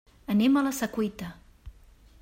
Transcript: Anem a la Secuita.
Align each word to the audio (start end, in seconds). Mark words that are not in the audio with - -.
Anem 0.35 0.57
a 0.57 0.63
la 0.67 0.71
Secuita. 0.79 1.31